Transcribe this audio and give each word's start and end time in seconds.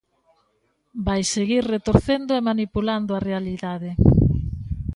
Vai 1.07 1.21
seguir 1.35 1.63
retorcendo 1.75 2.31
e 2.39 2.45
manipulando 2.49 3.11
a 3.13 3.23
realidade. 3.29 3.91